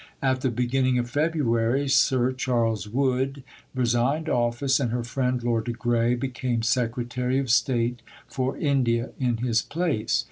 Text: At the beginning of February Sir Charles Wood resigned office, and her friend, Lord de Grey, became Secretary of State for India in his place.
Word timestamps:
At 0.19 0.41
the 0.41 0.49
beginning 0.49 0.97
of 0.97 1.11
February 1.11 1.87
Sir 1.87 2.31
Charles 2.31 2.89
Wood 2.89 3.43
resigned 3.75 4.29
office, 4.29 4.79
and 4.79 4.89
her 4.89 5.03
friend, 5.03 5.43
Lord 5.43 5.65
de 5.65 5.73
Grey, 5.73 6.15
became 6.15 6.63
Secretary 6.63 7.37
of 7.37 7.51
State 7.51 8.01
for 8.25 8.57
India 8.57 9.11
in 9.19 9.37
his 9.37 9.61
place. 9.61 10.19